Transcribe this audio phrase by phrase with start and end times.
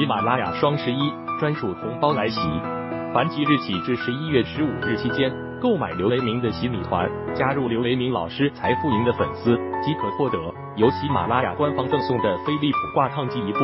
[0.00, 2.40] 喜马拉雅双十一专属红包来袭，
[3.12, 5.30] 凡即日起至十一月十五日期间
[5.60, 10.38] 购买刘雷明的洗米团，加入刘雷明老师财富营的粉丝，即可获得
[10.76, 13.58] 由喜马拉雅官方赠送的飞利浦挂烫机一部，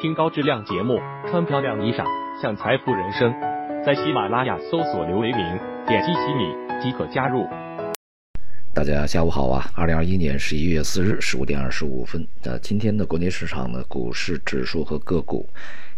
[0.00, 0.98] 听高质量节目，
[1.30, 2.04] 穿漂亮衣裳，
[2.42, 3.32] 享财富人生。
[3.86, 7.46] 在喜马拉雅搜索刘雷明，点击洗米即可加入。
[8.78, 9.68] 大家下午好啊！
[9.74, 15.48] 二零二一年十一月四日十五点二十五分，呃，今天的国内市场呢，股市指数和个股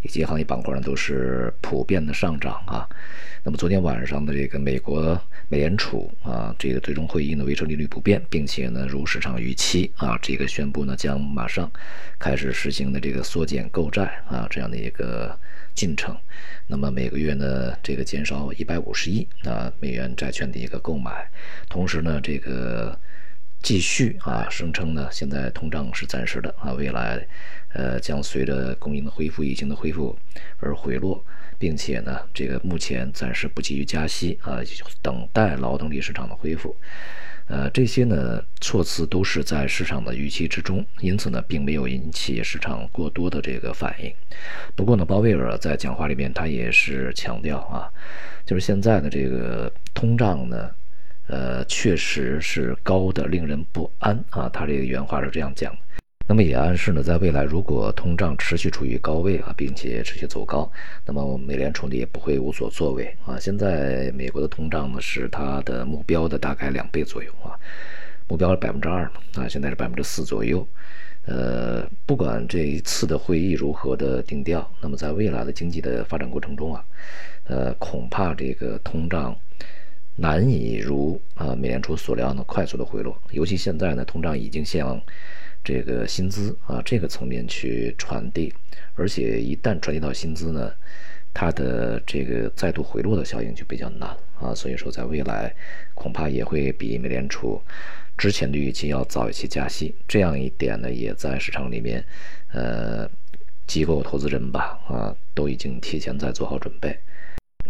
[0.01, 2.89] 以及行业板块呢，都是普遍的上涨啊。
[3.45, 11.71] 那么昨天晚上的这个美国美联储啊，这个最终会议呢，维持利率不变，并且呢，如市场预期啊，这个宣布呢，将马上
[12.19, 15.39] 开始实行的这个缩减购债啊，这样的一个。
[15.75, 16.17] 进程，
[16.67, 21.29] 那么每个月呢，这个减少一百五十亿啊美元债券的一个购买，
[21.69, 22.99] 同时呢，这个
[23.63, 27.27] 继续啊声称呢，现在通胀是暂时的啊，未来
[27.73, 30.19] 呃将随着供应的恢复、疫情的恢复
[30.59, 31.25] 而回落，
[31.59, 34.61] 并且呢，这个目前暂时不急于加息啊，
[35.03, 36.77] 等待劳动力市场的恢复。
[37.51, 44.15] 呃，这些呢措辞都是在市场的预期之中，因此呢，并没有引起市场过多的这个反应。
[44.77, 47.91] 不过呢，鲍威尔在讲话里面他也是强调啊，
[48.47, 50.71] 就是现在的这个通胀呢，
[51.27, 54.49] 呃，确实是高的令人不安啊。
[54.49, 55.77] 他这个原话是这样讲。
[56.31, 60.71] 那么也暗示呢，在未来如果通胀持续处于高位啊，并且持续走高，
[61.05, 63.37] 那么美联储呢也不会无所作为啊。
[63.41, 67.59] 现在美国的通胀呢是它的目标的大概两倍左右啊，
[68.29, 70.65] 目标是百分之二嘛啊，现在是百分之四左右。
[71.27, 76.85] 呃，不管这一次的会议如何的定调，那么在未来的经济的发展过程中啊，
[77.49, 79.37] 呃，恐怕这个通胀
[80.15, 84.97] 难以如啊美联储所料呢快速的回落，尤其现在呢，通胀已经向。
[85.63, 88.53] 这个薪资啊，这个层面去传递，
[88.95, 90.73] 而且一旦传递到薪资呢，
[91.35, 94.09] 它的这个再度回落的效应就比较难
[94.41, 94.55] 啊。
[94.55, 95.55] 所以说，在未来
[95.95, 97.61] 恐怕也会比美联储
[98.17, 99.95] 之前的预期要早一些加息。
[100.09, 102.05] 这样一点呢，也在市场里面，
[102.53, 103.09] 呃，
[103.67, 106.99] 机构投资人吧啊，都已经提前在做好准备。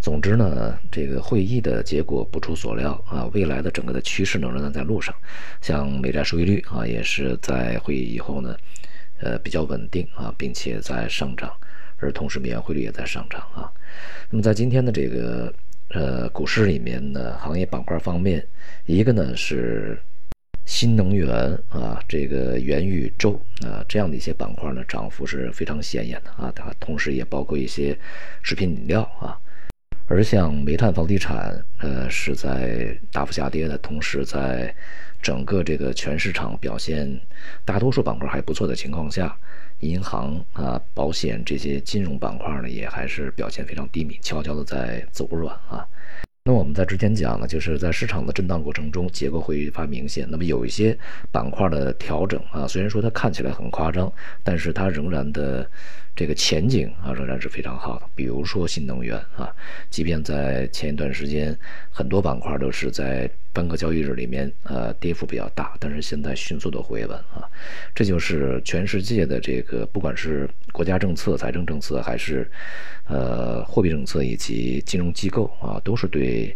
[0.00, 5.14] 总之呢，这个会议的结果不出所料啊，未来的整个的趋势仍然在路上。
[5.60, 8.56] 像美债收益率啊，也是在会议以后呢，
[9.20, 11.52] 呃，比较稳定啊，并且在上涨，
[11.98, 13.70] 而同时美元汇率也在上涨啊。
[14.30, 15.52] 那么在今天的这个
[15.90, 18.42] 呃股市里面呢，行业板块方面，
[18.86, 20.00] 一个呢是
[20.64, 21.30] 新能源
[21.68, 27.94] 啊，这个元宇宙啊这样的一些板块呢，涨幅是非常显眼的啊，它同时也包括一些
[28.42, 29.36] 食品饮料啊。
[30.10, 34.74] 而像煤炭、房地产，呃，是在大幅下跌的同时，在
[35.22, 37.08] 整个这个全市场表现
[37.64, 39.36] 大多数板块还不错的情况下，
[39.78, 45.86] 银行啊、保险这些金融板块呢，也还是表现非常低迷，悄悄的在走软啊。
[46.42, 50.26] 那么我们在之前讲呢，就是在市场的震荡过程中，结构会愈发明显。
[50.28, 50.98] 那么有一些
[51.30, 54.12] 板块的调整啊，虽然说它看起来很夸张，
[54.42, 55.70] 但是它仍然的。
[56.14, 59.50] 这个前景啊仍然是非常好的，比如说新能源啊，
[59.88, 61.56] 即便在前一段时间
[61.90, 67.48] 很多板块都是在单个交易日里面呃跌幅比较大，但是现在迅速的回稳啊，
[67.94, 72.50] 这就是全世界的这个不管是国家政策、财政政策，还是
[73.06, 76.54] 呃货币政策以及金融机构啊，都是对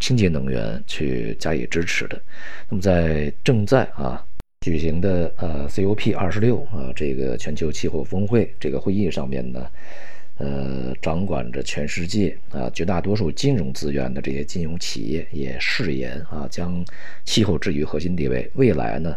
[0.00, 2.20] 清洁能源去加以支持的。
[2.68, 4.24] 那么在正在啊。
[4.64, 9.66] 举行的呃 COP 二十六啊，这个全球气候峰会这个会议上面呢，
[10.38, 16.82] 呃，掌管着全世界啊绝大多数金融资源的这些金融企业也誓言啊，将
[17.26, 18.50] 气候置于核心地位。
[18.54, 19.14] 未来呢，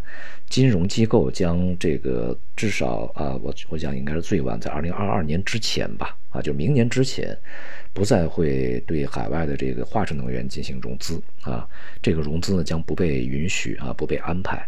[0.49, 7.33] 金融机构将这个至少啊，我我想应该是最晚在二零二二年之前吧，啊，就明年之前，
[7.93, 11.65] 不再会对海外的这个化石能源进行融资啊，
[12.01, 14.67] 这个融资呢将不被允许啊，不被安排。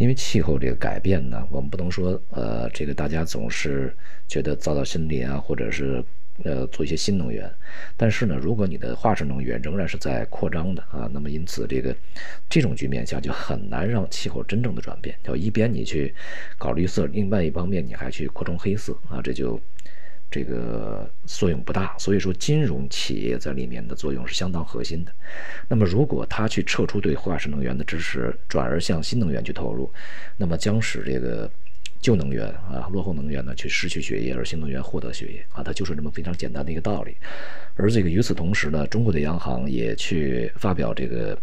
[0.00, 3.94] 因为气候这个改变呢，我们不能说，呃，这个大家总是
[4.26, 6.02] 觉得造造森林啊，或者是
[6.42, 7.46] 呃做一些新能源，
[7.98, 11.94] 但是呢，如果你的化石能源仍然是在扩张的啊，那么因此这个
[12.48, 15.14] 这种局面下就很难让气候真正的转变。
[15.24, 16.14] 要一边你去
[16.56, 19.60] 搞绿色，另外一方面你还去扩充黑色啊，这就。
[20.30, 25.12] 这个作用不大，所以说金融企业在里面的作用是相当核心的。
[25.68, 29.92] 那么，如果它去撤出对化石能源的支持，转而向新能源去投入，
[30.36, 31.50] 那么将使这个
[32.00, 37.16] 旧能源啊、落后能源呢去失去血液，而新能源获得血液啊，它就是这么非常简单的一个道理。
[37.74, 41.36] 而这个与此同时呢，中国的央行也去发表这个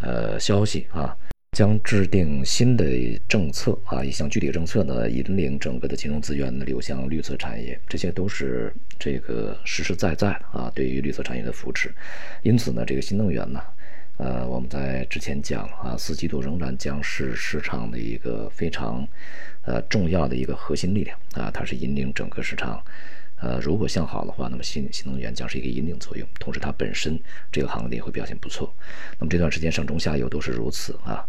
[0.00, 1.16] 呃消息啊。
[1.52, 2.86] 将制定新的
[3.28, 11.94] 政策啊，一项具体政策呢，引领整个的金融资源呢流向绿色产业，这些都是这个实实在在的啊，对于绿色产业的扶持。
[12.42, 13.62] 因此呢，这个新能源呢，
[14.16, 19.06] 呃，我们在之前讲啊，四季度仍然将是市场的一个非常
[19.66, 22.82] 呃重要的一个核心力量啊，它是引领整个市场。
[23.42, 27.20] 呃，如果向好的话，那么新新能源将是一个引领作用，同时它本身
[27.50, 28.74] 这个行业会表现不错。
[29.18, 31.22] 那么这段时间上中下游都是如此啊。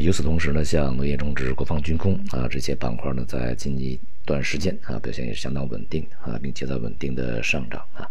[0.00, 8.08] 与此同时呢，像农业种植、国防军工啊这些板块呢，在近一段时间啊表现也是相当稳定啊，并且在稳定的上涨啊。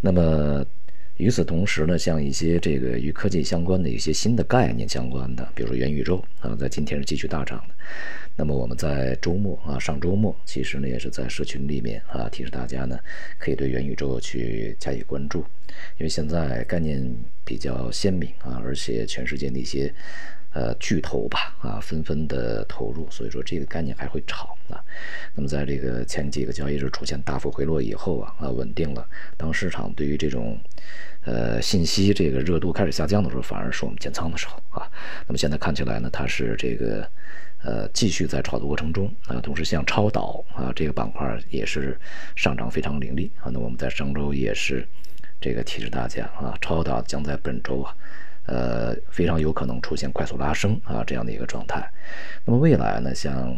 [0.00, 0.64] 那么
[1.16, 7.74] 与此同时呢，像一些这个与科技相关的一些新的概念相关的，比如说元宇宙啊，在今天是继续大涨的。
[8.36, 12.98] 那么我们在周末啊，上周末其实呢也是在社群里面啊，提示大家呢
[13.38, 15.38] 可以对元宇宙去加以关注，
[15.98, 17.00] 因为现在概念
[17.44, 19.94] 比较鲜明啊，而且全世界的一些
[20.54, 24.80] 呃巨头吧啊纷纷的投入，所以说这个概念还会炒啊。
[25.34, 29.06] 那么在这个前几个交易日出现大幅回落以后啊啊稳定了，
[29.36, 30.58] 当市场对于这种
[31.24, 34.90] 呃信息这个热度开始下降的时候，反而是我们减仓的时候啊。
[35.26, 37.06] 那么现在看起来呢，它是这个。
[37.66, 41.98] 呃，继续在炒作过程中啊，同时像超导啊这个板块也是
[42.36, 43.48] 上涨非常凌厉啊。
[43.50, 44.86] 那我们在上周也是
[45.40, 47.96] 这个提示大家啊，超导将在本周啊，
[48.46, 51.90] 呃，非常有可能出现快速拉升啊这样的一个状态。
[52.44, 53.56] 那么未来呢，像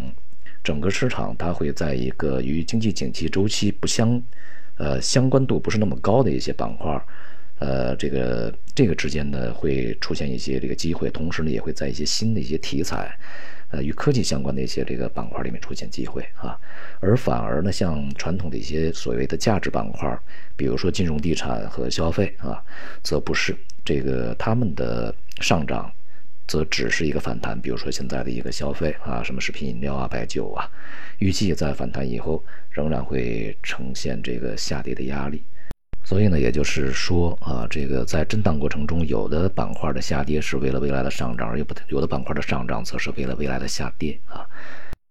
[0.62, 4.22] 整个市场它会在一个与经济景气周期不相
[4.76, 7.00] 呃相关度不是那么高的一些板块，
[7.58, 13.10] 呃，这个这个之间呢会出现一些这个机会，同时呢也会在一些新的一些题材。
[13.70, 16.56] 呃，与科技相关的一些这个板块里面出现机会啊，
[17.00, 20.16] 而反而呢，像传统的一些所谓的价值板块，
[20.54, 22.62] 比如说金融、地产和消费啊，
[23.02, 23.56] 则不是
[23.86, 25.90] 这个他们的上涨，
[26.48, 27.58] 则只是一个反弹。
[27.58, 30.68] 比如说现在的一个消费啊，什么食品饮料啊、白酒啊，
[31.18, 35.42] 预计在反弹以后仍然会呈现这个下跌的压力。
[36.04, 44.46] 所以呢，也就是说啊，这个在震荡过程中，有的板块的下跌是为了未来的上涨，而有有的板块的上涨则是为了未来的下跌啊。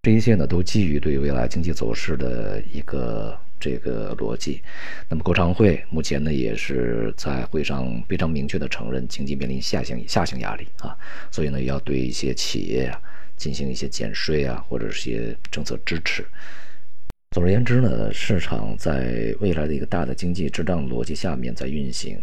[0.03, 4.61] 这一切呢，都基于对未来经济走势的一个这个逻辑。
[5.09, 10.95] 那么，国常会目前呢，也是在会上非常明确的承认经济面临下行下行压力啊，
[11.31, 13.01] 所以呢，要对一些企业啊
[13.35, 16.23] 进行一些减税啊，或者是些政策支持。
[17.31, 22.21] 总而言之呢，市场在未来的一个大的经济滞胀逻辑下面在运行，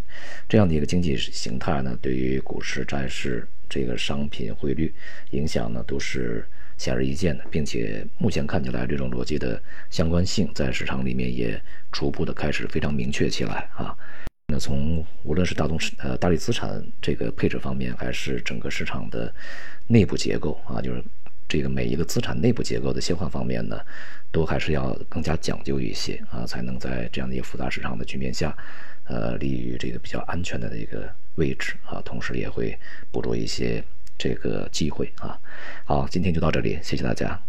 [0.49, 4.95] 这样的一个经济形态呢，对于股市、债市这个商品汇率
[5.33, 6.47] 影响呢，都是
[6.83, 11.63] 显而易见的，并且目前看起来，这种逻辑的相关性在市场里面也
[11.93, 13.95] 逐步的开始非常明确起来啊。
[14.49, 19.33] 那从无论是大宗呃大力资产这个配置方面，还是整个市场的
[19.87, 21.01] 内部结构啊，就是。
[21.49, 23.79] 这个每一个资产内部结构的切换方面呢，
[24.31, 28.57] 都还是要更加讲究一些啊，才能在这样的一个复杂市场的局面下，
[29.05, 32.75] 呃，立于这个比较安全的一个位置啊，同时也会
[33.11, 33.85] 捕捉一些
[34.23, 35.37] 这个机会啊。
[35.85, 37.43] 好，今天就到这里，谢谢大家。